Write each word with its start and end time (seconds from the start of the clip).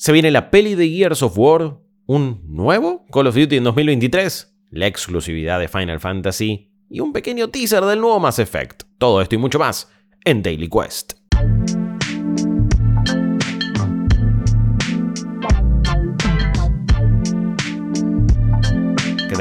Se 0.00 0.12
viene 0.12 0.30
la 0.30 0.50
peli 0.50 0.76
de 0.76 0.88
Gears 0.88 1.22
of 1.22 1.36
War, 1.36 1.78
un 2.06 2.40
nuevo 2.46 3.04
Call 3.12 3.26
of 3.26 3.34
Duty 3.34 3.58
en 3.58 3.64
2023, 3.64 4.56
la 4.70 4.86
exclusividad 4.86 5.60
de 5.60 5.68
Final 5.68 6.00
Fantasy 6.00 6.72
y 6.88 7.00
un 7.00 7.12
pequeño 7.12 7.50
teaser 7.50 7.84
del 7.84 8.00
nuevo 8.00 8.18
Mass 8.18 8.38
Effect. 8.38 8.84
Todo 8.96 9.20
esto 9.20 9.34
y 9.34 9.38
mucho 9.38 9.58
más 9.58 9.92
en 10.24 10.42
Daily 10.42 10.70
Quest. 10.70 11.19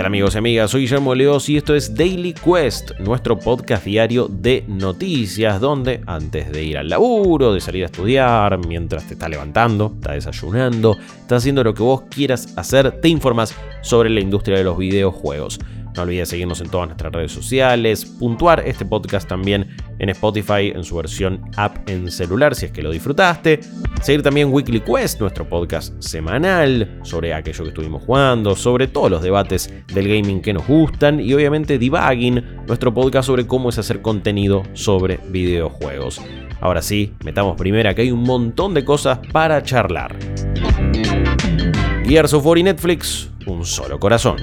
Amigos 0.06 0.36
y 0.36 0.38
amigas? 0.38 0.72
Soy 0.72 0.82
Guillermo 0.82 1.14
Leos 1.14 1.50
y 1.50 1.58
esto 1.58 1.76
es 1.76 1.94
Daily 1.94 2.34
Quest, 2.34 2.92
nuestro 3.00 3.38
podcast 3.38 3.84
diario 3.84 4.28
de 4.28 4.64
noticias, 4.68 5.60
donde 5.60 6.02
antes 6.06 6.52
de 6.52 6.64
ir 6.64 6.78
al 6.78 6.90
laburo, 6.90 7.54
de 7.54 7.60
salir 7.60 7.84
a 7.84 7.88
estudiar, 7.88 8.58
mientras 8.66 9.08
te 9.08 9.14
estás 9.14 9.30
levantando, 9.30 9.92
estás 9.96 10.26
desayunando, 10.26 10.98
estás 11.00 11.44
haciendo 11.44 11.64
lo 11.64 11.74
que 11.74 11.84
vos 11.84 12.04
quieras 12.10 12.54
hacer, 12.56 13.02
te 13.02 13.10
informas 13.10 13.54
sobre 13.82 14.10
la 14.10 14.22
industria 14.22 14.58
de 14.58 14.64
los 14.64 14.78
videojuegos. 14.78 15.60
No 16.00 16.04
olvides 16.04 16.30
seguirnos 16.30 16.62
en 16.62 16.70
todas 16.70 16.88
nuestras 16.88 17.12
redes 17.12 17.34
sociales, 17.34 18.06
puntuar 18.06 18.64
este 18.66 18.86
podcast 18.86 19.28
también 19.28 19.76
en 20.00 20.08
Spotify 20.08 20.72
en 20.74 20.86
su 20.86 20.96
versión 20.96 21.42
app 21.58 21.90
en 21.90 22.10
celular 22.10 22.56
si 22.56 22.68
es 22.68 22.72
que 22.72 22.82
lo 22.82 22.90
disfrutaste. 22.90 23.60
Seguir 24.02 24.24
también 24.24 24.50
Weekly 24.50 24.80
Quest, 24.80 25.20
nuestro 25.20 25.50
podcast 25.50 26.02
semanal 26.02 27.02
sobre 27.04 27.34
aquello 27.34 27.66
que 27.66 27.72
estuvimos 27.72 28.04
jugando, 28.04 28.56
sobre 28.56 28.88
todos 28.88 29.12
los 29.12 29.22
debates 29.22 29.74
del 29.94 30.08
gaming 30.08 30.42
que 30.42 30.54
nos 30.54 30.66
gustan 30.66 31.20
y 31.20 31.34
obviamente 31.34 31.78
Debugging, 31.78 32.46
nuestro 32.66 32.94
podcast 32.94 33.28
sobre 33.28 33.46
cómo 33.46 33.68
es 33.68 33.78
hacer 33.78 34.02
contenido 34.02 34.64
sobre 34.72 35.20
videojuegos. 35.28 36.22
Ahora 36.62 36.82
sí, 36.82 37.14
metamos 37.26 37.58
primero 37.58 37.94
que 37.94 38.04
hay 38.04 38.12
un 38.12 38.24
montón 38.24 38.74
de 38.74 38.86
cosas 38.86 39.20
para 39.34 39.62
charlar. 39.64 40.16
Gears 42.06 42.34
of 42.34 42.46
War 42.46 42.58
y 42.58 42.64
Netflix, 42.64 43.30
un 43.48 43.66
solo 43.66 44.00
corazón. 44.00 44.38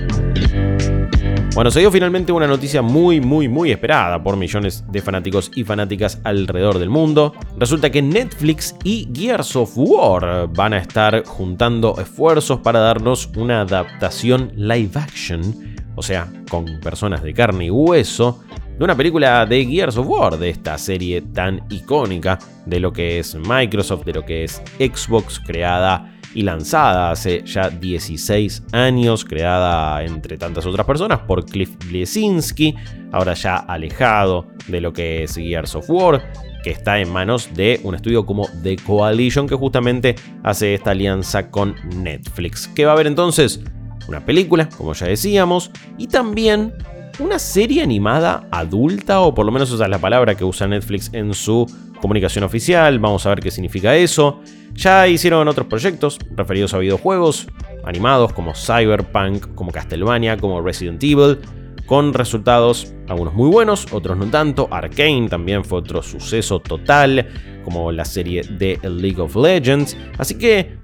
Bueno, 1.57 1.71
se 1.71 1.81
dio 1.81 1.91
finalmente 1.91 2.33
una 2.33 2.47
noticia 2.47 2.83
muy, 2.83 3.19
muy, 3.19 3.49
muy 3.49 3.71
esperada 3.71 4.23
por 4.23 4.37
millones 4.37 4.85
de 4.93 5.01
fanáticos 5.01 5.51
y 5.55 5.65
fanáticas 5.65 6.21
alrededor 6.23 6.79
del 6.79 6.91
mundo. 6.91 7.33
Resulta 7.57 7.89
que 7.89 8.03
Netflix 8.03 8.77
y 8.85 9.09
Gears 9.15 9.57
of 9.57 9.73
War 9.75 10.49
van 10.53 10.75
a 10.75 10.77
estar 10.77 11.25
juntando 11.25 11.99
esfuerzos 11.99 12.61
para 12.61 12.81
darnos 12.81 13.31
una 13.37 13.63
adaptación 13.63 14.53
live 14.55 14.91
action, 14.97 15.77
o 15.95 16.03
sea, 16.03 16.31
con 16.51 16.79
personas 16.81 17.23
de 17.23 17.33
carne 17.33 17.65
y 17.65 17.71
hueso, 17.71 18.43
de 18.79 18.85
una 18.85 18.95
película 18.95 19.47
de 19.47 19.65
Gears 19.65 19.97
of 19.97 20.09
War, 20.11 20.37
de 20.37 20.51
esta 20.51 20.77
serie 20.77 21.23
tan 21.23 21.63
icónica 21.71 22.39
de 22.67 22.81
lo 22.81 22.93
que 22.93 23.19
es 23.19 23.35
Microsoft, 23.35 24.05
de 24.05 24.13
lo 24.13 24.27
que 24.27 24.45
es 24.45 24.61
Xbox, 24.79 25.41
creada 25.41 26.16
y 26.37 26.43
lanzada 26.43 27.11
hace 27.11 27.43
ya 27.47 27.71
16 27.71 28.65
años, 28.73 29.25
creada 29.25 30.05
entre 30.05 30.37
tantas 30.37 30.67
otras 30.67 30.85
personas 30.85 31.21
por 31.21 31.47
Cliff 31.47 31.71
Blesinski, 31.89 32.75
ahora 33.11 33.33
ya 33.33 33.57
alejado 33.57 34.47
de 34.69 34.83
lo 34.83 34.93
que 34.93 35.23
es 35.23 35.35
Gears 35.35 35.75
of 35.77 35.89
War, 35.89 36.31
que 36.63 36.71
está 36.73 37.01
en 37.01 37.11
manos 37.11 37.49
de 37.55 37.81
un 37.85 37.95
estudio 37.95 38.27
como 38.27 38.47
The 38.63 38.77
Coalition 38.77 39.49
que 39.49 39.55
justamente 39.55 40.15
hace 40.43 40.75
esta 40.75 40.91
alianza 40.91 41.51
con 41.51 41.75
Netflix. 41.97 42.69
¿Qué 42.69 42.85
va 42.85 42.91
a 42.91 42.95
haber 42.95 43.07
entonces? 43.07 43.63
Una 44.07 44.25
película, 44.27 44.69
como 44.69 44.93
ya 44.93 45.07
decíamos, 45.07 45.71
y 45.97 46.07
también 46.07 46.75
una 47.19 47.39
serie 47.39 47.83
animada 47.83 48.47
adulta, 48.51 49.21
o 49.21 49.35
por 49.35 49.47
lo 49.47 49.53
menos 49.53 49.73
esa 49.73 49.85
es 49.85 49.91
la 49.91 49.99
palabra 49.99 50.35
que 50.35 50.45
usa 50.45 50.67
Netflix 50.67 51.09
en 51.15 51.33
su 51.33 51.67
comunicación 52.01 52.45
oficial. 52.45 52.99
Vamos 52.99 53.27
a 53.27 53.31
ver 53.31 53.41
qué 53.41 53.51
significa 53.51 53.95
eso. 53.97 54.41
Ya 54.75 55.09
hicieron 55.09 55.49
otros 55.49 55.67
proyectos 55.67 56.19
referidos 56.35 56.75
a 56.75 56.79
videojuegos 56.79 57.47
animados 57.85 58.33
como 58.33 58.55
Cyberpunk, 58.55 59.55
como 59.55 59.73
Castlevania, 59.73 60.37
como 60.37 60.61
Resident 60.61 61.03
Evil, 61.03 61.39
con 61.87 62.13
resultados 62.13 62.93
algunos 63.09 63.35
muy 63.35 63.49
buenos, 63.49 63.87
otros 63.93 64.17
no 64.17 64.27
tanto. 64.27 64.69
Arkane 64.71 65.29
también 65.29 65.65
fue 65.65 65.79
otro 65.79 66.03
suceso 66.03 66.61
total, 66.61 67.27
como 67.65 67.91
la 67.93 68.05
serie 68.05 68.43
de 68.43 68.79
League 68.83 69.21
of 69.21 69.35
Legends. 69.37 69.97
Así 70.19 70.37
que 70.37 70.77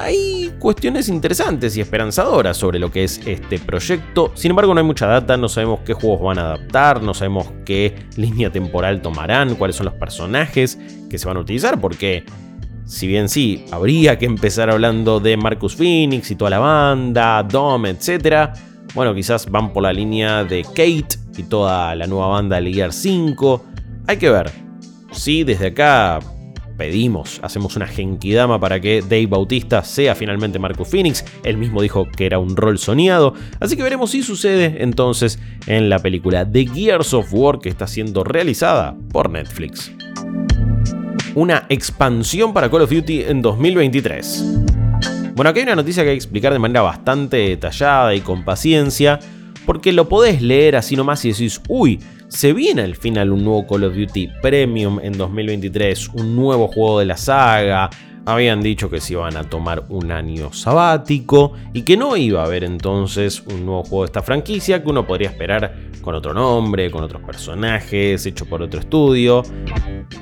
hay 0.00 0.52
cuestiones 0.58 1.08
interesantes 1.08 1.76
y 1.76 1.80
esperanzadoras 1.80 2.56
sobre 2.56 2.78
lo 2.78 2.90
que 2.90 3.04
es 3.04 3.20
este 3.26 3.58
proyecto. 3.58 4.32
Sin 4.34 4.50
embargo, 4.50 4.74
no 4.74 4.80
hay 4.80 4.86
mucha 4.86 5.06
data, 5.06 5.36
no 5.36 5.48
sabemos 5.48 5.80
qué 5.84 5.92
juegos 5.92 6.20
van 6.22 6.38
a 6.38 6.42
adaptar, 6.42 7.02
no 7.02 7.14
sabemos 7.14 7.52
qué 7.64 7.94
línea 8.16 8.50
temporal 8.50 9.02
tomarán, 9.02 9.54
cuáles 9.56 9.76
son 9.76 9.86
los 9.86 9.94
personajes 9.94 10.78
que 11.08 11.18
se 11.18 11.26
van 11.26 11.36
a 11.36 11.40
utilizar, 11.40 11.80
porque 11.80 12.24
si 12.84 13.06
bien 13.06 13.28
sí, 13.28 13.66
habría 13.70 14.18
que 14.18 14.26
empezar 14.26 14.70
hablando 14.70 15.20
de 15.20 15.36
Marcus 15.36 15.76
Phoenix 15.76 16.30
y 16.30 16.36
toda 16.36 16.50
la 16.50 16.58
banda, 16.58 17.42
Dom, 17.42 17.86
etc. 17.86 18.50
Bueno, 18.94 19.14
quizás 19.14 19.50
van 19.50 19.72
por 19.72 19.82
la 19.82 19.92
línea 19.92 20.44
de 20.44 20.62
Kate 20.62 21.18
y 21.36 21.44
toda 21.44 21.94
la 21.94 22.06
nueva 22.06 22.28
banda 22.28 22.60
de 22.60 22.72
Gear 22.72 22.92
5. 22.92 23.64
Hay 24.06 24.16
que 24.16 24.30
ver. 24.30 24.50
Sí, 25.12 25.44
desde 25.44 25.68
acá 25.68 26.20
pedimos, 26.80 27.40
hacemos 27.42 27.76
una 27.76 27.86
genkidama 27.86 28.58
para 28.58 28.80
que 28.80 29.02
Dave 29.02 29.26
Bautista 29.26 29.84
sea 29.84 30.14
finalmente 30.14 30.58
Marcus 30.58 30.88
Phoenix. 30.88 31.22
Él 31.44 31.58
mismo 31.58 31.82
dijo 31.82 32.08
que 32.10 32.24
era 32.24 32.38
un 32.38 32.56
rol 32.56 32.78
soñado. 32.78 33.34
Así 33.60 33.76
que 33.76 33.82
veremos 33.82 34.12
si 34.12 34.22
sucede 34.22 34.82
entonces 34.82 35.38
en 35.66 35.90
la 35.90 35.98
película 35.98 36.50
The 36.50 36.66
Gears 36.66 37.12
of 37.12 37.34
War 37.34 37.58
que 37.58 37.68
está 37.68 37.86
siendo 37.86 38.24
realizada 38.24 38.96
por 39.12 39.28
Netflix 39.28 39.92
una 41.34 41.66
expansión 41.68 42.52
para 42.52 42.70
Call 42.70 42.82
of 42.82 42.90
Duty 42.90 43.22
en 43.22 43.40
2023. 43.40 44.44
Bueno, 45.34 45.50
aquí 45.50 45.60
hay 45.60 45.64
una 45.64 45.76
noticia 45.76 46.02
que 46.02 46.10
hay 46.10 46.16
que 46.16 46.22
explicar 46.24 46.52
de 46.52 46.58
manera 46.58 46.82
bastante 46.82 47.36
detallada 47.36 48.14
y 48.14 48.20
con 48.20 48.44
paciencia, 48.44 49.20
porque 49.70 49.92
lo 49.92 50.08
podés 50.08 50.42
leer 50.42 50.74
así 50.74 50.96
nomás 50.96 51.24
y 51.24 51.30
decís, 51.30 51.60
uy, 51.68 52.00
se 52.26 52.52
viene 52.52 52.82
al 52.82 52.96
final 52.96 53.30
un 53.30 53.44
nuevo 53.44 53.68
Call 53.68 53.84
of 53.84 53.94
Duty 53.94 54.28
Premium 54.42 54.98
en 55.00 55.12
2023, 55.12 56.08
un 56.08 56.34
nuevo 56.34 56.66
juego 56.66 56.98
de 56.98 57.06
la 57.06 57.16
saga, 57.16 57.88
habían 58.26 58.62
dicho 58.62 58.90
que 58.90 59.00
se 59.00 59.12
iban 59.12 59.36
a 59.36 59.44
tomar 59.44 59.84
un 59.88 60.10
año 60.10 60.52
sabático 60.52 61.52
y 61.72 61.82
que 61.82 61.96
no 61.96 62.16
iba 62.16 62.42
a 62.42 62.46
haber 62.46 62.64
entonces 62.64 63.44
un 63.46 63.64
nuevo 63.64 63.84
juego 63.84 64.02
de 64.02 64.06
esta 64.06 64.22
franquicia 64.22 64.82
que 64.82 64.90
uno 64.90 65.06
podría 65.06 65.28
esperar 65.28 65.72
con 66.02 66.16
otro 66.16 66.34
nombre, 66.34 66.90
con 66.90 67.04
otros 67.04 67.22
personajes, 67.22 68.26
hecho 68.26 68.46
por 68.46 68.62
otro 68.62 68.80
estudio. 68.80 69.44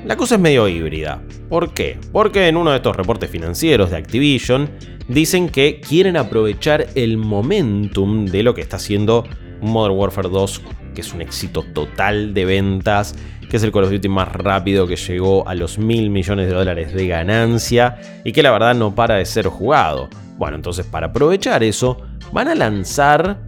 La 0.05 0.15
cosa 0.15 0.35
es 0.35 0.41
medio 0.41 0.67
híbrida. 0.67 1.21
¿Por 1.49 1.73
qué? 1.73 1.97
Porque 2.11 2.47
en 2.47 2.57
uno 2.57 2.71
de 2.71 2.77
estos 2.77 2.95
reportes 2.95 3.29
financieros 3.29 3.91
de 3.91 3.97
Activision 3.97 4.69
dicen 5.07 5.49
que 5.49 5.81
quieren 5.81 6.17
aprovechar 6.17 6.87
el 6.95 7.17
momentum 7.17 8.25
de 8.25 8.43
lo 8.43 8.53
que 8.53 8.61
está 8.61 8.77
haciendo 8.77 9.25
Modern 9.61 9.95
Warfare 9.97 10.29
2, 10.29 10.61
que 10.95 11.01
es 11.01 11.13
un 11.13 11.21
éxito 11.21 11.63
total 11.73 12.33
de 12.33 12.45
ventas 12.45 13.15
que 13.49 13.57
es 13.57 13.63
el 13.63 13.71
Call 13.71 13.85
of 13.85 13.91
Duty 13.91 14.07
más 14.09 14.31
rápido 14.31 14.87
que 14.87 14.95
llegó 14.95 15.47
a 15.47 15.55
los 15.55 15.79
mil 15.79 16.09
millones 16.11 16.47
de 16.47 16.53
dólares 16.53 16.93
de 16.93 17.07
ganancia 17.07 17.97
y 18.23 18.31
que 18.31 18.43
la 18.43 18.51
verdad 18.51 18.75
no 18.75 18.93
para 18.93 19.15
de 19.15 19.25
ser 19.25 19.47
jugado. 19.47 20.07
Bueno, 20.37 20.55
entonces 20.55 20.85
para 20.85 21.07
aprovechar 21.07 21.63
eso, 21.63 21.97
van 22.31 22.47
a 22.47 22.55
lanzar 22.55 23.41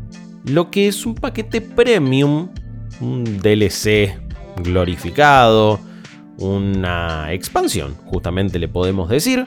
lo 0.45 0.72
que 0.72 0.88
es 0.88 1.06
un 1.06 1.13
paquete 1.13 1.62
premium, 1.62 2.50
un 3.00 3.39
DLC 3.39 4.19
glorificado, 4.57 5.79
una 6.41 7.31
expansión, 7.31 7.96
justamente 8.06 8.59
le 8.59 8.68
podemos 8.68 9.09
decir, 9.09 9.46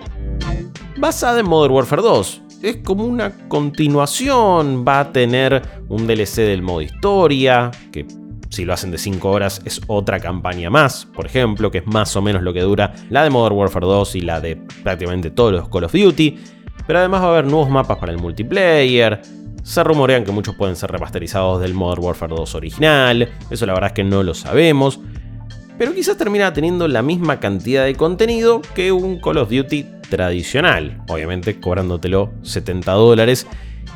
basada 0.96 1.40
en 1.40 1.48
Modern 1.48 1.74
Warfare 1.74 2.02
2. 2.02 2.42
Es 2.62 2.76
como 2.78 3.04
una 3.04 3.30
continuación, 3.48 4.84
va 4.86 5.00
a 5.00 5.12
tener 5.12 5.62
un 5.88 6.06
DLC 6.06 6.36
del 6.36 6.62
modo 6.62 6.80
historia, 6.80 7.70
que 7.92 8.06
si 8.48 8.64
lo 8.64 8.72
hacen 8.72 8.90
de 8.90 8.98
5 8.98 9.28
horas 9.28 9.60
es 9.64 9.80
otra 9.88 10.20
campaña 10.20 10.70
más, 10.70 11.06
por 11.06 11.26
ejemplo, 11.26 11.70
que 11.70 11.78
es 11.78 11.86
más 11.86 12.14
o 12.16 12.22
menos 12.22 12.42
lo 12.42 12.52
que 12.52 12.60
dura 12.60 12.94
la 13.10 13.24
de 13.24 13.30
Modern 13.30 13.56
Warfare 13.56 13.86
2 13.86 14.16
y 14.16 14.20
la 14.20 14.40
de 14.40 14.56
prácticamente 14.82 15.30
todos 15.30 15.52
los 15.52 15.68
Call 15.68 15.84
of 15.84 15.92
Duty. 15.92 16.38
Pero 16.86 16.98
además 17.00 17.22
va 17.22 17.26
a 17.26 17.30
haber 17.30 17.46
nuevos 17.46 17.68
mapas 17.68 17.98
para 17.98 18.12
el 18.12 18.18
multiplayer. 18.18 19.20
Se 19.62 19.82
rumorean 19.82 20.24
que 20.24 20.32
muchos 20.32 20.54
pueden 20.54 20.76
ser 20.76 20.90
remasterizados 20.90 21.60
del 21.60 21.74
Modern 21.74 22.04
Warfare 22.04 22.34
2 22.34 22.54
original. 22.54 23.28
Eso 23.50 23.66
la 23.66 23.72
verdad 23.72 23.90
es 23.90 23.94
que 23.94 24.04
no 24.04 24.22
lo 24.22 24.34
sabemos. 24.34 25.00
Pero 25.78 25.92
quizás 25.92 26.16
termina 26.16 26.52
teniendo 26.52 26.86
la 26.86 27.02
misma 27.02 27.40
cantidad 27.40 27.84
de 27.84 27.94
contenido 27.94 28.62
que 28.74 28.92
un 28.92 29.20
Call 29.20 29.38
of 29.38 29.50
Duty 29.50 29.86
tradicional. 30.08 31.02
Obviamente 31.08 31.58
cobrándotelo 31.58 32.32
70 32.42 32.92
dólares 32.92 33.46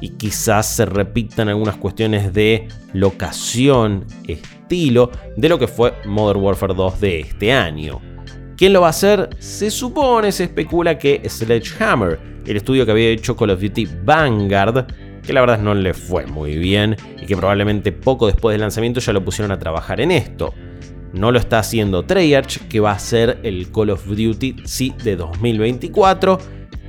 y 0.00 0.10
quizás 0.10 0.66
se 0.66 0.86
repitan 0.86 1.48
algunas 1.48 1.76
cuestiones 1.76 2.32
de 2.32 2.66
locación, 2.92 4.06
estilo, 4.26 5.10
de 5.36 5.48
lo 5.48 5.58
que 5.58 5.68
fue 5.68 5.94
Modern 6.04 6.40
Warfare 6.40 6.74
2 6.74 7.00
de 7.00 7.20
este 7.20 7.52
año. 7.52 8.00
¿Quién 8.56 8.72
lo 8.72 8.80
va 8.80 8.88
a 8.88 8.90
hacer? 8.90 9.30
Se 9.38 9.70
supone, 9.70 10.32
se 10.32 10.44
especula 10.44 10.98
que 10.98 11.22
Sledgehammer, 11.28 12.18
el 12.44 12.56
estudio 12.56 12.84
que 12.84 12.90
había 12.90 13.10
hecho 13.10 13.36
Call 13.36 13.50
of 13.50 13.60
Duty 13.60 13.88
Vanguard, 14.02 14.86
que 15.22 15.32
la 15.32 15.42
verdad 15.42 15.60
no 15.60 15.74
le 15.74 15.94
fue 15.94 16.26
muy 16.26 16.58
bien 16.58 16.96
y 17.20 17.26
que 17.26 17.36
probablemente 17.36 17.92
poco 17.92 18.26
después 18.26 18.54
del 18.54 18.62
lanzamiento 18.62 18.98
ya 18.98 19.12
lo 19.12 19.24
pusieron 19.24 19.52
a 19.52 19.58
trabajar 19.60 20.00
en 20.00 20.10
esto. 20.10 20.52
No 21.12 21.32
lo 21.32 21.38
está 21.38 21.58
haciendo 21.58 22.04
Treyarch, 22.04 22.68
que 22.68 22.80
va 22.80 22.92
a 22.92 22.98
ser 22.98 23.40
el 23.42 23.70
Call 23.72 23.90
of 23.90 24.06
Duty 24.06 24.56
sí 24.64 24.94
de 25.02 25.16
2024 25.16 26.38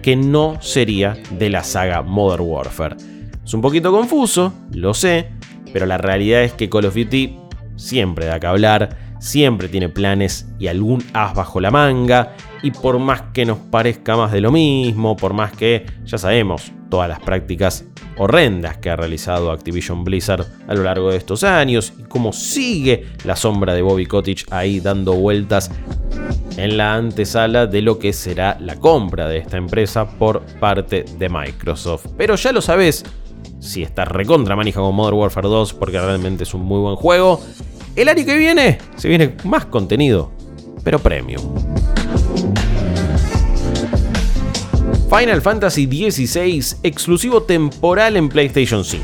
que 0.01 0.15
no 0.15 0.57
sería 0.61 1.17
de 1.31 1.49
la 1.49 1.63
saga 1.63 2.01
Modern 2.01 2.43
Warfare. 2.43 2.95
Es 3.43 3.53
un 3.53 3.61
poquito 3.61 3.91
confuso, 3.91 4.53
lo 4.73 4.93
sé, 4.93 5.29
pero 5.73 5.85
la 5.85 5.97
realidad 5.97 6.43
es 6.43 6.53
que 6.53 6.69
Call 6.69 6.85
of 6.85 6.95
Duty 6.95 7.37
siempre 7.75 8.25
da 8.25 8.39
que 8.39 8.47
hablar, 8.47 8.97
siempre 9.19 9.67
tiene 9.67 9.89
planes 9.89 10.47
y 10.59 10.67
algún 10.67 11.03
as 11.13 11.33
bajo 11.33 11.59
la 11.59 11.71
manga, 11.71 12.33
y 12.61 12.71
por 12.71 12.99
más 12.99 13.23
que 13.33 13.45
nos 13.45 13.57
parezca 13.57 14.15
más 14.15 14.31
de 14.31 14.41
lo 14.41 14.51
mismo, 14.51 15.15
por 15.15 15.33
más 15.33 15.51
que 15.51 15.85
ya 16.05 16.17
sabemos 16.17 16.71
todas 16.89 17.07
las 17.07 17.19
prácticas 17.19 17.85
horrendas 18.17 18.77
que 18.77 18.89
ha 18.89 18.95
realizado 18.95 19.51
Activision 19.51 20.03
Blizzard 20.03 20.45
a 20.67 20.73
lo 20.73 20.83
largo 20.83 21.11
de 21.11 21.17
estos 21.17 21.43
años 21.43 21.93
y 21.97 22.03
cómo 22.03 22.33
sigue 22.33 23.07
la 23.23 23.35
sombra 23.35 23.73
de 23.73 23.81
Bobby 23.81 24.05
Kotick 24.05 24.51
ahí 24.51 24.79
dando 24.79 25.13
vueltas 25.13 25.71
en 26.57 26.77
la 26.77 26.95
antesala 26.95 27.67
de 27.67 27.81
lo 27.81 27.99
que 27.99 28.11
será 28.11 28.57
la 28.59 28.75
compra 28.75 29.27
de 29.27 29.37
esta 29.37 29.57
empresa 29.57 30.09
por 30.09 30.41
parte 30.59 31.05
de 31.17 31.29
Microsoft. 31.29 32.07
Pero 32.17 32.35
ya 32.35 32.51
lo 32.51 32.61
sabes, 32.61 33.05
si 33.59 33.83
estás 33.83 34.07
recontra 34.07 34.55
manija 34.55 34.81
con 34.81 34.93
Modern 34.93 35.17
Warfare 35.17 35.47
2 35.47 35.73
porque 35.75 35.99
realmente 35.99 36.43
es 36.43 36.53
un 36.53 36.61
muy 36.61 36.79
buen 36.79 36.95
juego, 36.95 37.41
el 37.95 38.09
año 38.09 38.25
que 38.25 38.35
viene 38.37 38.77
se 38.95 39.07
viene 39.07 39.35
más 39.45 39.65
contenido, 39.65 40.31
pero 40.83 40.99
premium. 40.99 41.68
Final 45.09 45.41
Fantasy 45.41 45.87
XVI 45.87 46.77
exclusivo 46.83 47.41
temporal 47.41 48.15
en 48.15 48.29
PlayStation 48.29 48.85
5. 48.85 49.03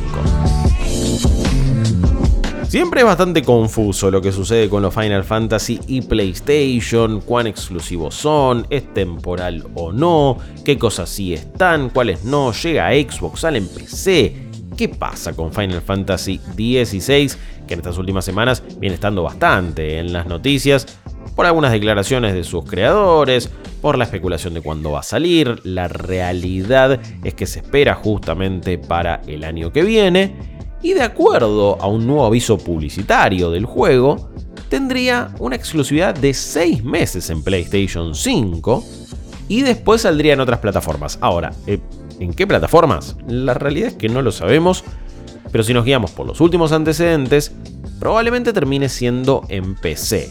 Siempre 2.68 3.00
es 3.00 3.06
bastante 3.08 3.42
confuso 3.42 4.12
lo 4.12 4.22
que 4.22 4.32
sucede 4.32 4.70
con 4.70 4.84
los 4.84 4.94
Final 4.94 5.24
Fantasy 5.24 5.80
y 5.88 6.02
PlayStation, 6.02 7.22
cuán 7.22 7.48
exclusivos 7.48 8.14
son, 8.14 8.68
es 8.70 8.94
temporal 8.94 9.66
o 9.74 9.92
no, 9.92 10.38
qué 10.64 10.78
cosas 10.78 11.10
sí 11.10 11.34
están, 11.34 11.90
cuáles 11.90 12.24
no, 12.24 12.52
llega 12.52 12.88
a 12.88 12.94
Xbox, 12.94 13.40
sale 13.40 13.58
en 13.58 13.68
PC. 13.68 14.46
¿Qué 14.78 14.90
pasa 14.90 15.34
con 15.34 15.52
Final 15.52 15.82
Fantasy 15.82 16.38
XVI? 16.38 17.32
Que 17.66 17.74
en 17.74 17.80
estas 17.80 17.98
últimas 17.98 18.26
semanas 18.26 18.62
viene 18.78 18.94
estando 18.94 19.24
bastante 19.24 19.98
en 19.98 20.14
las 20.14 20.28
noticias 20.28 20.86
por 21.36 21.46
algunas 21.46 21.72
declaraciones 21.72 22.34
de 22.34 22.44
sus 22.44 22.66
creadores, 22.66 23.50
por 23.82 23.98
la 23.98 24.06
especulación 24.06 24.54
de 24.54 24.62
cuándo 24.62 24.92
va 24.92 25.02
a 25.02 25.04
salir. 25.04 25.60
La 25.64 25.88
realidad 25.88 27.00
es 27.24 27.34
que 27.34 27.46
se 27.46 27.60
espera 27.60 27.94
justamente 27.94 28.78
para 28.78 29.22
el 29.28 29.44
año 29.44 29.72
que 29.72 29.84
viene. 29.84 30.36
Y 30.82 30.94
de 30.94 31.04
acuerdo 31.04 31.78
a 31.82 31.88
un 31.88 32.08
nuevo 32.08 32.26
aviso 32.26 32.58
publicitario 32.58 33.52
del 33.52 33.66
juego, 33.66 34.30
tendría 34.70 35.32
una 35.40 35.56
exclusividad 35.56 36.16
de 36.16 36.34
6 36.34 36.84
meses 36.84 37.30
en 37.30 37.44
PlayStation 37.44 38.16
5 38.16 38.84
y 39.48 39.62
después 39.62 40.02
saldría 40.02 40.34
en 40.34 40.40
otras 40.40 40.60
plataformas. 40.60 41.18
Ahora, 41.22 41.54
eh, 41.68 41.80
¿en 42.20 42.34
qué 42.34 42.48
plataformas? 42.48 43.16
La 43.28 43.54
realidad 43.54 43.90
es 43.90 43.94
que 43.96 44.10
no 44.10 44.22
lo 44.22 44.32
sabemos, 44.32 44.84
pero 45.52 45.64
si 45.64 45.74
nos 45.74 45.86
guiamos 45.86 46.12
por 46.12 46.26
los 46.26 46.42
últimos 46.42 46.72
antecedentes, 46.72 47.52
probablemente 48.00 48.54
termine 48.54 48.90
siendo 48.90 49.44
en 49.50 49.76
PC. 49.76 50.30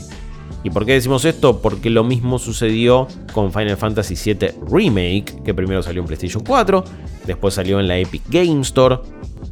¿Y 0.65 0.71
por 0.71 0.87
qué 0.87 0.95
decimos 0.95 1.27
esto? 1.27 1.61
Porque 1.61 1.91
lo 1.91 2.05
mismo 2.05 2.39
sucedió 2.39 3.07
con 3.35 3.53
Final 3.53 3.77
Fantasy 3.77 4.15
VII 4.15 4.49
Remake, 4.67 5.43
que 5.45 5.53
primero 5.53 5.83
salió 5.83 6.01
en 6.01 6.07
PlayStation 6.07 6.43
4, 6.43 6.83
después 7.27 7.53
salió 7.53 7.79
en 7.79 7.87
la 7.87 7.99
Epic 7.99 8.23
Game 8.31 8.63
Store. 8.63 8.99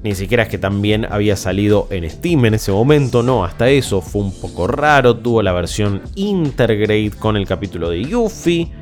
Ni 0.03 0.14
siquiera 0.14 0.44
es 0.44 0.49
que 0.49 0.56
también 0.56 1.05
había 1.05 1.37
salido 1.37 1.87
en 1.91 2.09
Steam 2.09 2.47
en 2.47 2.55
ese 2.55 2.73
momento, 2.73 3.23
no, 3.23 3.44
hasta 3.44 3.69
eso 3.69 4.00
fue 4.00 4.23
un 4.23 4.32
poco 4.32 4.67
raro. 4.67 5.14
Tuvo 5.19 5.43
la 5.43 5.53
versión 5.53 6.00
Intergrade 6.14 7.12
con 7.19 7.37
el 7.37 7.47
capítulo 7.47 7.91
de 7.91 8.03
Yuffie 8.03 8.73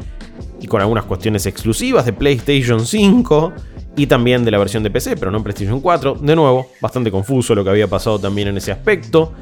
y 0.60 0.66
con 0.68 0.80
algunas 0.80 1.04
cuestiones 1.04 1.44
exclusivas 1.46 2.06
de 2.06 2.12
PlayStation 2.12 2.86
5 2.86 3.52
y 3.96 4.06
también 4.06 4.44
de 4.44 4.52
la 4.52 4.58
versión 4.58 4.84
de 4.84 4.90
PC, 4.90 5.16
pero 5.16 5.32
no 5.32 5.38
en 5.38 5.42
PlayStation 5.42 5.80
4. 5.80 6.14
De 6.14 6.36
nuevo, 6.36 6.68
bastante 6.80 7.10
confuso 7.10 7.56
lo 7.56 7.64
que 7.64 7.70
había 7.70 7.88
pasado 7.88 8.20
también 8.20 8.46
en 8.48 8.56
ese 8.56 8.70
aspecto. 8.70 9.32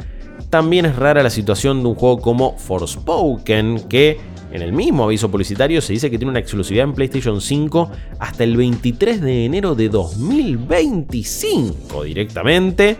También 0.51 0.87
es 0.87 0.97
rara 0.97 1.23
la 1.23 1.31
situación 1.31 1.83
de 1.83 1.89
un 1.89 1.95
juego 1.95 2.21
como 2.21 2.59
Forspoken, 2.59 3.85
que 3.89 4.19
en 4.51 4.63
el 4.63 4.73
mismo 4.73 5.05
aviso 5.05 5.31
publicitario 5.31 5.83
se 5.83 5.93
dice 5.93 6.11
que 6.11 6.19
tiene 6.19 6.31
una 6.31 6.41
exclusividad 6.41 6.85
en 6.85 6.95
PlayStation 6.95 7.41
5 7.41 7.91
hasta 8.19 8.45
el 8.45 8.57
23 8.57 9.21
de 9.21 9.45
enero 9.45 9.75
de 9.75 9.91
2025 9.91 12.05
directamente, 12.05 12.97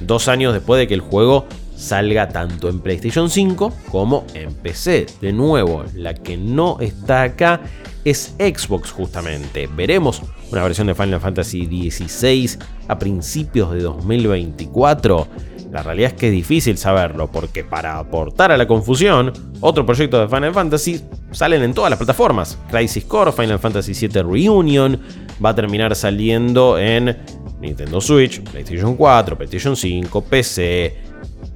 dos 0.00 0.28
años 0.28 0.52
después 0.52 0.78
de 0.78 0.86
que 0.86 0.92
el 0.94 1.00
juego 1.00 1.46
salga 1.76 2.28
tanto 2.28 2.68
en 2.68 2.80
PlayStation 2.80 3.30
5 3.30 3.72
como 3.90 4.26
en 4.34 4.52
PC. 4.54 5.06
De 5.20 5.32
nuevo, 5.32 5.84
la 5.94 6.14
que 6.14 6.36
no 6.36 6.78
está 6.80 7.22
acá 7.22 7.62
es 8.04 8.34
Xbox 8.38 8.90
justamente. 8.90 9.68
Veremos 9.74 10.22
una 10.50 10.62
versión 10.62 10.88
de 10.88 10.94
Final 10.94 11.20
Fantasy 11.20 11.90
XVI 11.90 12.58
a 12.88 12.98
principios 12.98 13.72
de 13.72 13.80
2024. 13.80 15.28
La 15.72 15.82
realidad 15.82 16.10
es 16.12 16.18
que 16.18 16.26
es 16.26 16.32
difícil 16.32 16.76
saberlo, 16.76 17.30
porque 17.30 17.64
para 17.64 17.98
aportar 17.98 18.52
a 18.52 18.58
la 18.58 18.66
confusión, 18.68 19.32
otro 19.60 19.86
proyecto 19.86 20.20
de 20.20 20.28
Final 20.28 20.52
Fantasy 20.52 21.00
salen 21.30 21.62
en 21.62 21.72
todas 21.72 21.88
las 21.88 21.96
plataformas. 21.96 22.58
Crisis 22.70 23.06
Core, 23.06 23.32
Final 23.32 23.58
Fantasy 23.58 23.94
VII 24.06 24.22
Reunion, 24.22 25.00
va 25.42 25.48
a 25.48 25.54
terminar 25.54 25.96
saliendo 25.96 26.78
en 26.78 27.16
Nintendo 27.58 28.02
Switch, 28.02 28.42
PlayStation 28.42 28.94
4, 28.94 29.38
PlayStation 29.38 29.74
5, 29.74 30.20
PC, 30.20 30.94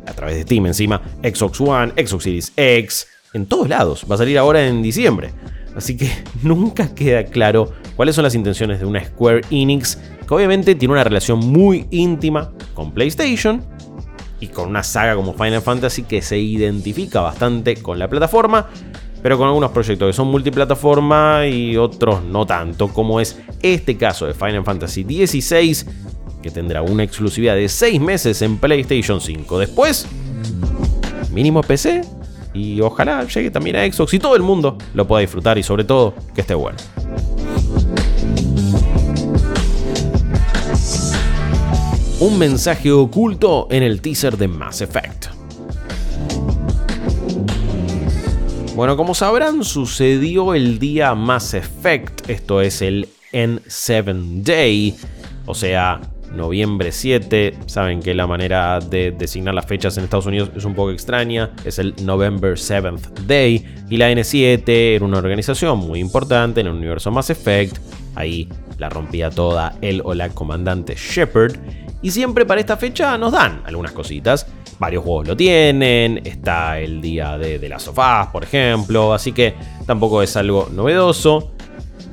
a 0.07 0.13
través 0.15 0.37
de 0.37 0.43
Steam 0.45 0.65
encima, 0.65 1.03
Xbox 1.23 1.61
One, 1.61 1.93
Xbox 2.07 2.25
Series 2.25 2.53
X, 2.57 3.07
en 3.35 3.45
todos 3.45 3.69
lados. 3.69 4.07
Va 4.11 4.15
a 4.15 4.19
salir 4.19 4.39
ahora 4.39 4.67
en 4.67 4.81
diciembre. 4.81 5.33
Así 5.77 5.95
que 5.95 6.11
nunca 6.43 6.95
queda 6.95 7.23
claro 7.25 7.71
cuáles 7.97 8.15
son 8.15 8.25
las 8.25 8.35
intenciones 8.35 8.81
de 8.81 8.87
una 8.87 9.05
Square 9.05 9.43
Enix, 9.51 9.99
que 10.27 10.35
obviamente 10.35 10.75
tiene 10.75 10.93
una 10.95 11.05
relación 11.05 11.39
muy 11.39 11.87
íntima 11.91 12.51
con 12.73 12.93
PlayStation 12.93 13.77
y 14.41 14.49
con 14.49 14.69
una 14.69 14.83
saga 14.83 15.15
como 15.15 15.35
Final 15.35 15.63
Fantasy 15.63 16.03
que 16.03 16.23
se 16.23 16.39
identifica 16.39 17.21
bastante 17.21 17.77
con 17.77 17.99
la 17.99 18.09
plataforma, 18.09 18.67
pero 19.23 19.39
con 19.39 19.49
algunos 19.49 19.71
proyectos 19.71 20.09
que 20.09 20.13
son 20.13 20.29
multiplataforma 20.29 21.47
y 21.47 21.77
otros 21.77 22.23
no 22.23 22.47
tanto, 22.47 22.89
como 22.89 23.21
es 23.21 23.39
este 23.63 23.97
caso 23.97 24.27
de 24.27 24.35
Final 24.35 24.65
Fantasy 24.65 25.05
XVI, 25.05 25.77
que 26.43 26.51
tendrá 26.51 26.83
una 26.83 27.03
exclusividad 27.03 27.57
de 27.57 27.69
6 27.69 28.01
meses 28.01 28.43
en 28.43 28.59
PlayStation 28.59 29.21
5. 29.21 29.59
Después, 29.59 30.07
mínimo 31.33 31.63
PC 31.63 32.03
y 32.55 32.81
ojalá 32.81 33.25
llegue 33.27 33.51
también 33.51 33.77
a 33.77 33.93
Xbox 33.93 34.15
y 34.15 34.19
todo 34.19 34.37
el 34.37 34.43
mundo 34.43 34.79
lo 34.95 35.07
pueda 35.07 35.21
disfrutar 35.21 35.59
y 35.59 35.63
sobre 35.63 35.85
todo 35.85 36.15
que 36.35 36.43
esté 36.43 36.55
bueno. 36.55 36.79
Un 42.27 42.39
mensaje 42.41 42.91
oculto 42.91 43.69
en 43.71 43.85
el 43.85 44.01
teaser 44.01 44.37
de 44.37 44.49
Mass 44.49 44.81
Effect. 44.81 45.27
Bueno, 48.75 48.97
como 48.97 49.15
sabrán, 49.15 49.63
sucedió 49.63 50.53
el 50.55 50.81
día 50.81 51.15
Mass 51.15 51.55
Effect, 51.55 52.29
esto 52.29 52.61
es 52.61 52.83
el 52.83 53.09
N7 53.33 54.43
Day, 54.43 54.97
o 55.47 55.55
sea, 55.55 56.01
noviembre 56.35 56.91
7. 56.91 57.59
Saben 57.67 58.03
que 58.03 58.13
la 58.13 58.27
manera 58.27 58.81
de 58.81 59.13
designar 59.13 59.55
las 59.55 59.67
fechas 59.67 59.97
en 59.97 60.03
Estados 60.03 60.27
Unidos 60.27 60.51
es 60.57 60.65
un 60.65 60.75
poco 60.75 60.91
extraña, 60.91 61.53
es 61.65 61.79
el 61.79 61.95
November 62.03 62.55
7th 62.55 63.21
Day, 63.29 63.65
y 63.89 63.99
la 63.99 64.11
N7 64.11 64.65
era 64.67 65.05
una 65.05 65.19
organización 65.19 65.79
muy 65.79 66.01
importante 66.01 66.61
en 66.61 66.67
el 66.67 66.73
universo 66.73 67.13
Mass 67.13 67.31
Effect, 67.31 67.79
ahí 68.17 68.49
la 68.79 68.89
rompía 68.89 69.31
toda 69.31 69.75
él 69.81 70.03
o 70.05 70.15
la 70.15 70.29
comandante 70.31 70.95
Shepard 70.97 71.57
y 72.03 72.11
siempre 72.11 72.45
para 72.45 72.61
esta 72.61 72.77
fecha 72.77 73.17
nos 73.19 73.33
dan 73.33 73.63
algunas 73.65 73.93
cositas. 73.93 74.47
Varios 74.79 75.05
juegos 75.05 75.29
lo 75.29 75.37
tienen, 75.37 76.21
está 76.25 76.79
el 76.79 77.01
día 77.01 77.39
de, 77.39 77.59
de 77.59 77.69
las 77.69 77.83
sofás, 77.83 78.29
por 78.29 78.45
ejemplo, 78.45 79.15
así 79.15 79.33
que 79.33 79.55
tampoco 79.87 80.23
es 80.23 80.37
algo 80.37 80.69
novedoso. 80.71 81.53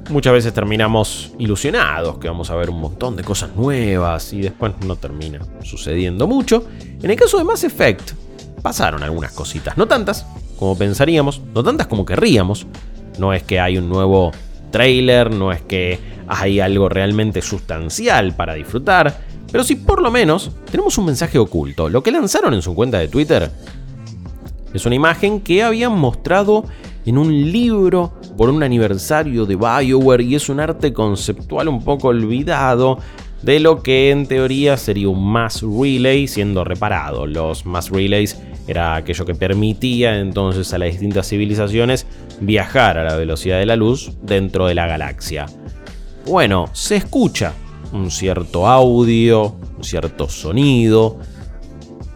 Muchas 0.10 0.34
veces 0.34 0.54
terminamos 0.54 1.34
ilusionados 1.38 2.18
que 2.20 2.28
vamos 2.28 2.50
a 2.50 2.56
ver 2.56 2.70
un 2.70 2.80
montón 2.80 3.16
de 3.16 3.24
cosas 3.24 3.56
nuevas 3.56 4.34
y 4.34 4.42
después 4.42 4.74
no 4.86 4.96
termina 4.96 5.40
sucediendo 5.64 6.28
mucho. 6.28 6.66
En 7.02 7.10
el 7.10 7.18
caso 7.18 7.38
de 7.38 7.44
Mass 7.44 7.64
Effect, 7.64 8.12
pasaron 8.62 9.04
algunas 9.04 9.32
cositas, 9.34 9.78
no 9.78 9.88
tantas 9.88 10.26
como 10.58 10.78
pensaríamos, 10.78 11.42
no 11.54 11.64
tantas 11.64 11.88
como 11.88 12.06
querríamos. 12.06 12.66
No 13.20 13.34
es 13.34 13.44
que 13.44 13.60
hay 13.60 13.78
un 13.78 13.90
nuevo 13.90 14.32
trailer, 14.72 15.30
no 15.30 15.52
es 15.52 15.62
que 15.62 16.00
hay 16.28 16.60
algo 16.60 16.90
realmente 16.90 17.42
sustancial 17.42 18.36
para 18.36 18.54
disfrutar, 18.54 19.22
pero 19.52 19.64
si 19.64 19.76
por 19.76 20.02
lo 20.02 20.12
menos 20.12 20.52
tenemos 20.70 20.98
un 20.98 21.06
mensaje 21.06 21.38
oculto. 21.38 21.90
Lo 21.90 22.02
que 22.04 22.12
lanzaron 22.12 22.54
en 22.54 22.62
su 22.62 22.74
cuenta 22.74 23.00
de 23.00 23.08
Twitter 23.08 23.52
es 24.74 24.86
una 24.86 24.96
imagen 24.96 25.42
que 25.42 25.64
habían 25.64 25.98
mostrado 25.98 26.66
en 27.06 27.18
un 27.18 27.52
libro 27.52 28.14
por 28.38 28.50
un 28.50 28.64
aniversario 28.64 29.46
de 29.46 29.56
BioWare 29.56 30.24
y 30.24 30.36
es 30.36 30.50
un 30.50 30.60
arte 30.60 30.94
conceptual 30.94 31.68
un 31.68 31.84
poco 31.84 32.08
olvidado 32.08 32.98
de 33.44 33.60
lo 33.60 33.84
que 33.84 34.10
en 34.10 34.26
teoría 34.26 34.78
sería 34.78 35.10
un 35.10 35.32
mass 35.32 35.62
relay 35.64 36.28
siendo 36.28 36.64
reparado. 36.64 37.28
Los 37.28 37.66
mass 37.66 37.90
relays 37.90 38.42
era 38.68 38.96
aquello 38.96 39.26
que 39.26 39.36
permitía 39.36 40.20
entonces 40.20 40.74
a 40.74 40.78
las 40.78 40.92
distintas 40.92 41.28
civilizaciones 41.28 42.08
viajar 42.40 42.98
a 42.98 43.04
la 43.04 43.16
velocidad 43.18 43.60
de 43.60 43.66
la 43.66 43.76
luz 43.76 44.14
dentro 44.22 44.68
de 44.68 44.76
la 44.76 44.88
galaxia. 44.88 45.46
Bueno, 46.26 46.70
se 46.72 46.96
escucha 46.96 47.54
un 47.92 48.10
cierto 48.10 48.68
audio, 48.68 49.56
un 49.78 49.84
cierto 49.84 50.30
sonido. 50.30 51.20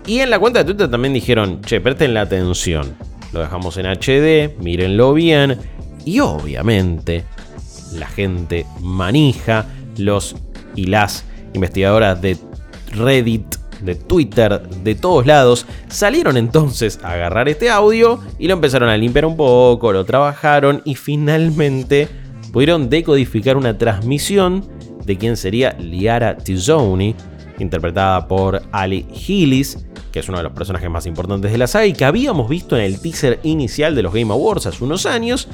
Y 0.06 0.20
en 0.20 0.30
la 0.30 0.40
cuenta 0.40 0.60
de 0.60 0.66
Twitter 0.66 0.90
también 0.90 1.14
dijeron, 1.14 1.62
che, 1.62 1.82
presten 1.82 2.14
la 2.14 2.22
atención. 2.22 2.96
Lo 3.34 3.42
dejamos 3.42 3.78
en 3.78 3.86
HD, 3.86 4.58
mírenlo 4.60 5.14
bien. 5.14 5.60
Y 6.06 6.22
obviamente, 6.22 7.26
la 7.94 8.08
gente 8.08 8.66
manija, 8.80 9.66
los 9.98 10.36
y 10.76 10.86
las 10.86 11.26
investigadoras 11.54 12.22
de 12.22 12.38
Reddit, 12.92 13.56
de 13.82 13.96
Twitter, 13.96 14.62
de 14.62 14.96
todos 14.96 15.26
lados, 15.26 15.66
salieron 15.90 16.38
entonces 16.38 17.00
a 17.04 17.14
agarrar 17.14 17.50
este 17.50 17.70
audio 17.70 18.20
y 18.40 18.48
lo 18.48 18.54
empezaron 18.54 18.90
a 18.90 18.98
limpiar 18.98 19.26
un 19.26 19.36
poco, 19.36 19.92
lo 19.92 20.06
trabajaron 20.06 20.82
y 20.86 20.96
finalmente 20.96 22.08
pudieron 22.52 22.90
decodificar 22.90 23.58
una 23.58 23.78
transmisión 23.78 24.66
de 25.06 25.18
quien 25.18 25.38
sería 25.38 25.74
Liara 25.80 26.38
Tizzoni, 26.38 27.16
interpretada 27.60 28.28
por 28.28 28.62
Ali 28.72 29.06
Hillis, 29.12 29.86
que 30.12 30.20
es 30.20 30.30
uno 30.30 30.38
de 30.38 30.44
los 30.44 30.54
personajes 30.54 30.90
más 30.90 31.06
importantes 31.06 31.52
de 31.52 31.58
la 31.58 31.68
saga 31.68 31.86
y 31.86 31.94
que 31.94 32.06
habíamos 32.06 32.50
visto 32.50 32.76
en 32.76 32.84
el 32.84 33.00
teaser 33.00 33.40
inicial 33.44 33.96
de 33.96 34.04
los 34.04 34.14
Game 34.14 34.32
Awards 34.34 34.66
hace 34.66 34.84
unos 34.84 35.06
años. 35.06 35.48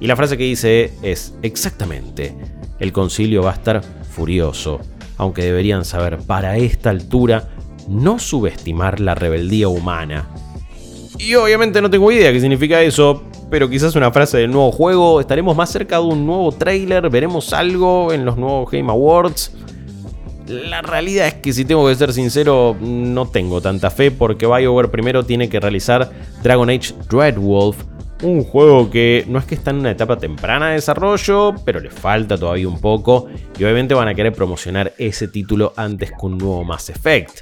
Y 0.00 0.06
la 0.06 0.16
frase 0.16 0.36
que 0.36 0.44
dice 0.44 0.92
es 1.02 1.34
exactamente, 1.42 2.34
el 2.78 2.92
concilio 2.92 3.42
va 3.42 3.50
a 3.50 3.54
estar 3.54 3.82
furioso, 4.10 4.80
aunque 5.16 5.42
deberían 5.42 5.84
saber 5.84 6.18
para 6.18 6.56
esta 6.56 6.90
altura 6.90 7.48
no 7.88 8.18
subestimar 8.18 9.00
la 9.00 9.14
rebeldía 9.14 9.68
humana. 9.68 10.28
Y 11.18 11.34
obviamente 11.34 11.80
no 11.80 11.90
tengo 11.90 12.10
idea 12.10 12.32
qué 12.32 12.40
significa 12.40 12.82
eso, 12.82 13.22
pero 13.52 13.68
quizás 13.68 13.94
una 13.96 14.10
frase 14.10 14.38
del 14.38 14.50
nuevo 14.50 14.72
juego, 14.72 15.20
estaremos 15.20 15.54
más 15.54 15.68
cerca 15.68 15.96
de 15.96 16.04
un 16.04 16.24
nuevo 16.24 16.52
trailer, 16.52 17.10
veremos 17.10 17.52
algo 17.52 18.10
en 18.10 18.24
los 18.24 18.38
nuevos 18.38 18.70
Game 18.70 18.90
Awards. 18.90 19.54
La 20.46 20.80
realidad 20.80 21.26
es 21.26 21.34
que 21.34 21.52
si 21.52 21.66
tengo 21.66 21.86
que 21.86 21.94
ser 21.94 22.14
sincero, 22.14 22.74
no 22.80 23.26
tengo 23.26 23.60
tanta 23.60 23.90
fe 23.90 24.10
porque 24.10 24.46
BioWare 24.46 24.88
primero 24.88 25.26
tiene 25.26 25.50
que 25.50 25.60
realizar 25.60 26.10
Dragon 26.42 26.70
Age 26.70 26.94
Dreadwolf, 27.10 27.76
un 28.22 28.42
juego 28.42 28.88
que 28.88 29.26
no 29.28 29.38
es 29.38 29.44
que 29.44 29.54
está 29.54 29.70
en 29.70 29.80
una 29.80 29.90
etapa 29.90 30.16
temprana 30.16 30.68
de 30.68 30.76
desarrollo, 30.76 31.54
pero 31.62 31.78
le 31.78 31.90
falta 31.90 32.38
todavía 32.38 32.66
un 32.66 32.80
poco 32.80 33.26
y 33.58 33.64
obviamente 33.64 33.92
van 33.92 34.08
a 34.08 34.14
querer 34.14 34.32
promocionar 34.32 34.94
ese 34.96 35.28
título 35.28 35.74
antes 35.76 36.10
que 36.12 36.24
un 36.24 36.38
nuevo 36.38 36.64
Mass 36.64 36.88
Effect. 36.88 37.40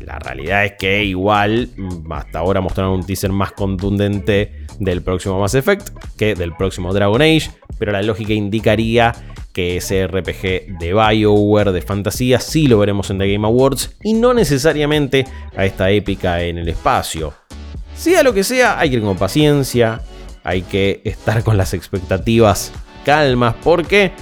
La 0.00 0.18
realidad 0.18 0.64
es 0.64 0.72
que 0.78 1.04
igual 1.04 1.68
mm, 1.76 2.10
hasta 2.10 2.38
ahora 2.38 2.62
mostraron 2.62 2.94
un 2.94 3.04
teaser 3.04 3.32
más 3.32 3.52
contundente 3.52 4.65
del 4.78 5.02
próximo 5.02 5.40
Mass 5.40 5.54
Effect 5.54 5.90
que 6.16 6.34
del 6.34 6.54
próximo 6.54 6.92
Dragon 6.92 7.20
Age, 7.20 7.50
pero 7.78 7.92
la 7.92 8.02
lógica 8.02 8.32
indicaría 8.32 9.14
que 9.52 9.78
ese 9.78 10.06
RPG 10.06 10.78
de 10.78 10.92
BioWare 10.92 11.72
de 11.72 11.80
fantasía 11.80 12.40
sí 12.40 12.66
lo 12.66 12.78
veremos 12.78 13.08
en 13.10 13.18
The 13.18 13.32
Game 13.32 13.46
Awards 13.46 13.96
y 14.02 14.12
no 14.12 14.34
necesariamente 14.34 15.26
a 15.56 15.64
esta 15.64 15.90
épica 15.90 16.42
en 16.42 16.58
el 16.58 16.68
espacio. 16.68 17.32
Sea 17.96 18.22
lo 18.22 18.34
que 18.34 18.44
sea, 18.44 18.78
hay 18.78 18.90
que 18.90 18.96
ir 18.96 19.02
con 19.02 19.16
paciencia, 19.16 20.02
hay 20.44 20.62
que 20.62 21.00
estar 21.04 21.42
con 21.42 21.56
las 21.56 21.72
expectativas 21.72 22.72
calmas 23.04 23.54
porque 23.64 24.12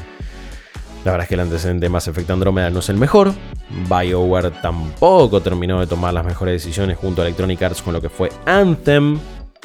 la 1.04 1.10
verdad 1.10 1.24
es 1.24 1.28
que 1.28 1.34
el 1.34 1.40
antecedente 1.40 1.84
de 1.84 1.90
Mass 1.90 2.08
Effect 2.08 2.30
Andromeda 2.30 2.70
no 2.70 2.78
es 2.78 2.88
el 2.88 2.96
mejor. 2.96 3.32
BioWare 3.88 4.50
tampoco 4.62 5.42
terminó 5.42 5.80
de 5.80 5.86
tomar 5.86 6.14
las 6.14 6.24
mejores 6.24 6.62
decisiones 6.62 6.96
junto 6.96 7.20
a 7.20 7.26
Electronic 7.26 7.60
Arts 7.60 7.82
con 7.82 7.92
lo 7.92 8.00
que 8.00 8.08
fue 8.08 8.30
Anthem. 8.46 9.18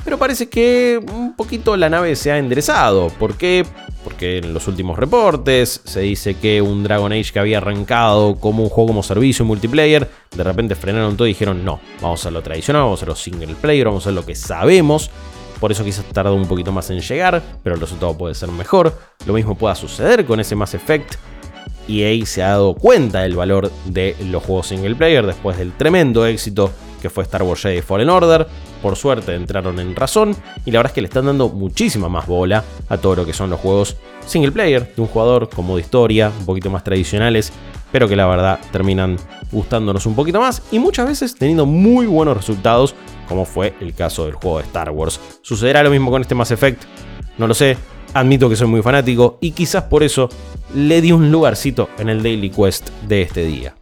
Pero 0.03 0.17
parece 0.17 0.49
que 0.49 0.99
un 1.11 1.35
poquito 1.35 1.75
la 1.75 1.89
nave 1.89 2.15
se 2.15 2.31
ha 2.31 2.37
enderezado. 2.37 3.09
¿Por 3.19 3.35
qué? 3.35 3.65
Porque 4.03 4.37
en 4.37 4.53
los 4.53 4.67
últimos 4.67 4.97
reportes 4.97 5.81
se 5.83 6.01
dice 6.01 6.35
que 6.35 6.61
un 6.61 6.83
Dragon 6.83 7.11
Age 7.11 7.31
que 7.33 7.39
había 7.39 7.57
arrancado 7.57 8.35
como 8.35 8.63
un 8.63 8.69
juego 8.69 8.87
como 8.87 9.03
servicio 9.03 9.45
multiplayer, 9.45 10.09
de 10.35 10.43
repente 10.43 10.75
frenaron 10.75 11.17
todo 11.17 11.27
y 11.27 11.31
dijeron 11.31 11.65
no, 11.65 11.79
vamos 12.01 12.25
a 12.25 12.31
lo 12.31 12.41
tradicional, 12.41 12.83
vamos 12.83 13.03
a 13.03 13.05
lo 13.05 13.15
single 13.15 13.55
player, 13.55 13.87
vamos 13.87 14.07
a 14.07 14.11
lo 14.11 14.25
que 14.25 14.35
sabemos. 14.35 15.11
Por 15.59 15.73
eso 15.73 15.83
quizás 15.83 16.05
tardó 16.05 16.35
un 16.35 16.47
poquito 16.47 16.71
más 16.71 16.89
en 16.89 17.01
llegar, 17.01 17.43
pero 17.61 17.75
el 17.75 17.81
resultado 17.81 18.17
puede 18.17 18.33
ser 18.33 18.49
mejor. 18.49 18.97
Lo 19.25 19.33
mismo 19.33 19.57
pueda 19.57 19.75
suceder 19.75 20.25
con 20.25 20.39
ese 20.39 20.55
Mass 20.55 20.73
Effect 20.73 21.15
EA 21.89 22.25
se 22.25 22.43
ha 22.43 22.49
dado 22.49 22.75
cuenta 22.75 23.21
del 23.21 23.35
valor 23.35 23.71
de 23.85 24.15
los 24.25 24.43
juegos 24.43 24.67
single 24.67 24.95
player 24.95 25.25
después 25.25 25.57
del 25.57 25.73
tremendo 25.73 26.25
éxito 26.25 26.71
que 27.01 27.09
fue 27.09 27.23
Star 27.23 27.43
Wars 27.43 27.61
Jedi 27.61 27.81
Fallen 27.81 28.09
Order. 28.09 28.47
Por 28.81 28.95
suerte 28.95 29.35
entraron 29.35 29.79
en 29.79 29.95
razón 29.95 30.35
y 30.65 30.71
la 30.71 30.79
verdad 30.79 30.91
es 30.91 30.95
que 30.95 31.01
le 31.01 31.07
están 31.07 31.25
dando 31.25 31.49
muchísima 31.49 32.09
más 32.09 32.27
bola 32.27 32.63
a 32.87 32.97
todo 32.97 33.17
lo 33.17 33.25
que 33.25 33.33
son 33.33 33.49
los 33.49 33.59
juegos 33.59 33.97
single 34.25 34.51
player 34.51 34.93
de 34.95 35.01
un 35.01 35.07
jugador 35.07 35.49
con 35.49 35.65
modo 35.65 35.79
historia, 35.79 36.31
un 36.39 36.45
poquito 36.45 36.69
más 36.69 36.83
tradicionales, 36.83 37.51
pero 37.91 38.07
que 38.07 38.15
la 38.15 38.27
verdad 38.27 38.59
terminan 38.71 39.17
gustándonos 39.51 40.05
un 40.05 40.15
poquito 40.15 40.39
más 40.39 40.61
y 40.71 40.79
muchas 40.79 41.07
veces 41.07 41.35
teniendo 41.35 41.65
muy 41.65 42.05
buenos 42.05 42.37
resultados, 42.37 42.95
como 43.27 43.45
fue 43.45 43.73
el 43.81 43.93
caso 43.93 44.25
del 44.25 44.35
juego 44.35 44.59
de 44.59 44.65
Star 44.65 44.91
Wars. 44.91 45.19
¿Sucederá 45.41 45.83
lo 45.83 45.89
mismo 45.89 46.11
con 46.11 46.21
este 46.21 46.35
Mass 46.35 46.51
Effect? 46.51 46.83
No 47.37 47.47
lo 47.47 47.53
sé, 47.53 47.77
Admito 48.13 48.49
que 48.49 48.55
soy 48.55 48.67
muy 48.67 48.81
fanático 48.81 49.37
y 49.39 49.51
quizás 49.51 49.83
por 49.83 50.03
eso 50.03 50.29
le 50.73 51.01
di 51.01 51.11
un 51.11 51.31
lugarcito 51.31 51.89
en 51.99 52.09
el 52.09 52.23
Daily 52.23 52.49
Quest 52.49 52.89
de 53.07 53.21
este 53.21 53.45
día. 53.45 53.75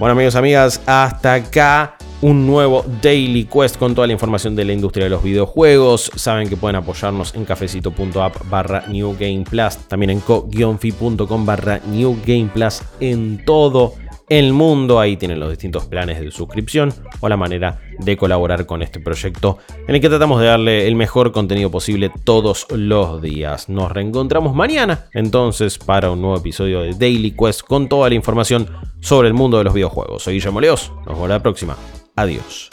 Bueno 0.00 0.12
amigos, 0.12 0.34
amigas, 0.34 0.80
hasta 0.86 1.34
acá 1.34 1.98
un 2.22 2.46
nuevo 2.46 2.86
Daily 3.02 3.44
Quest 3.44 3.76
con 3.76 3.94
toda 3.94 4.06
la 4.06 4.14
información 4.14 4.56
de 4.56 4.64
la 4.64 4.72
industria 4.72 5.04
de 5.04 5.10
los 5.10 5.22
videojuegos. 5.22 6.10
Saben 6.16 6.48
que 6.48 6.56
pueden 6.56 6.76
apoyarnos 6.76 7.34
en 7.34 7.44
cafecito.app 7.44 8.48
barra 8.48 8.84
New 8.88 9.14
Game 9.20 9.44
Plus, 9.44 9.76
también 9.88 10.08
en 10.08 10.20
co-fi.com 10.20 11.44
barra 11.44 11.80
New 11.84 12.16
Game 12.24 12.48
Plus 12.50 12.80
en 12.98 13.44
todo 13.44 13.92
el 14.30 14.54
mundo. 14.54 14.98
Ahí 14.98 15.18
tienen 15.18 15.38
los 15.38 15.50
distintos 15.50 15.84
planes 15.84 16.18
de 16.18 16.30
suscripción 16.30 16.94
o 17.20 17.28
la 17.28 17.36
manera 17.36 17.80
de 17.98 18.16
colaborar 18.16 18.64
con 18.64 18.80
este 18.80 19.00
proyecto 19.00 19.58
en 19.86 19.94
el 19.94 20.00
que 20.00 20.08
tratamos 20.08 20.40
de 20.40 20.46
darle 20.46 20.88
el 20.88 20.94
mejor 20.94 21.32
contenido 21.32 21.70
posible 21.70 22.10
todos 22.24 22.66
los 22.70 23.20
días. 23.20 23.68
Nos 23.68 23.92
reencontramos 23.92 24.54
mañana 24.54 25.06
entonces 25.12 25.76
para 25.76 26.10
un 26.10 26.22
nuevo 26.22 26.38
episodio 26.38 26.80
de 26.80 26.94
Daily 26.94 27.32
Quest 27.32 27.62
con 27.62 27.88
toda 27.88 28.08
la 28.08 28.14
información 28.14 28.66
sobre 29.00 29.28
el 29.28 29.34
mundo 29.34 29.58
de 29.58 29.64
los 29.64 29.74
videojuegos. 29.74 30.22
Soy 30.22 30.34
Guillermo 30.34 30.60
Leos, 30.60 30.92
nos 31.04 31.14
vemos 31.14 31.28
la 31.28 31.42
próxima. 31.42 31.76
Adiós. 32.16 32.70